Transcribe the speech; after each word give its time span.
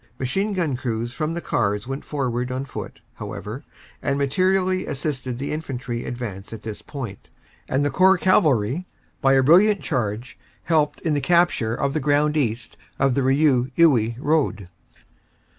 Machine 0.17 0.53
gun 0.53 0.75
crews 0.75 1.13
from 1.13 1.35
the 1.35 1.41
cars 1.41 1.85
went 1.87 2.03
forward 2.03 2.51
on 2.51 2.65
foot, 2.65 3.01
however, 3.13 3.63
and 4.01 4.17
mater 4.17 4.51
ially 4.51 4.87
assisted 4.87 5.37
the 5.37 5.51
Infantry 5.51 6.05
advancing 6.05 6.57
at 6.57 6.63
this 6.63 6.81
point, 6.81 7.29
and 7.69 7.85
the 7.85 7.91
Corps 7.91 8.17
Cavalry, 8.17 8.87
by 9.21 9.33
a 9.33 9.43
brilliant 9.43 9.81
charge, 9.83 10.39
helped 10.63 11.01
in 11.01 11.13
the 11.13 11.21
capture 11.21 11.75
of 11.75 11.93
the 11.93 11.99
ground 11.99 12.35
east 12.35 12.77
of 12.97 13.13
the 13.13 13.21
Rieux 13.21 13.69
Iwuy 13.77 14.15
road. 14.17 14.69